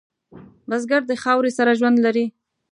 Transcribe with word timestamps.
بزګر 0.69 1.01
د 1.07 1.11
خاورې 1.23 1.51
سره 1.57 1.71
ژوند 1.79 1.97
لري 2.05 2.25